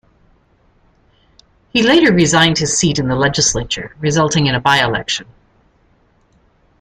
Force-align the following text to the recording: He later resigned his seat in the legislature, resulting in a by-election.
He 1.71 1.83
later 1.83 2.11
resigned 2.11 2.57
his 2.57 2.75
seat 2.75 2.97
in 2.97 3.07
the 3.07 3.15
legislature, 3.15 3.95
resulting 3.99 4.47
in 4.47 4.55
a 4.55 4.59
by-election. 4.59 5.27